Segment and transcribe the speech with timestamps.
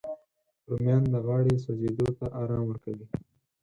[0.69, 3.07] رومیان د غاړې سوځېدو ته ارام ورکوي